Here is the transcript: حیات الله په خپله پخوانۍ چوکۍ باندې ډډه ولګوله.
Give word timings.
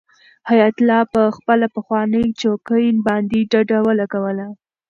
حیات 0.49 0.75
الله 0.81 0.99
په 1.13 1.21
خپله 1.37 1.67
پخوانۍ 1.75 2.25
چوکۍ 2.41 2.85
باندې 3.07 3.39
ډډه 3.51 3.79
ولګوله. 3.87 4.47